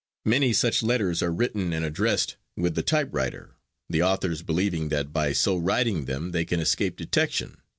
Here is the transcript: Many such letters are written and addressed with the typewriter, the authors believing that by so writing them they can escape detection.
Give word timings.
Many 0.25 0.51
such 0.51 0.81
letters 0.81 1.21
are 1.21 1.31
written 1.31 1.71
and 1.71 1.85
addressed 1.85 2.35
with 2.57 2.73
the 2.73 2.81
typewriter, 2.81 3.57
the 3.87 4.01
authors 4.01 4.41
believing 4.41 4.89
that 4.89 5.13
by 5.13 5.31
so 5.31 5.55
writing 5.55 6.05
them 6.05 6.31
they 6.31 6.43
can 6.43 6.59
escape 6.59 6.95
detection. 6.95 7.57